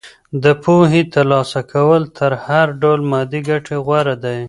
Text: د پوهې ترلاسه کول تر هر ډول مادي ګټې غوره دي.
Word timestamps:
د 0.43 0.45
پوهې 0.63 1.01
ترلاسه 1.13 1.61
کول 1.73 2.01
تر 2.17 2.31
هر 2.45 2.67
ډول 2.81 2.99
مادي 3.11 3.41
ګټې 3.49 3.77
غوره 3.85 4.15
دي. 4.23 4.37